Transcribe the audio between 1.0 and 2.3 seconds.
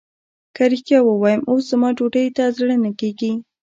ووايم اوس زما ډوډۍ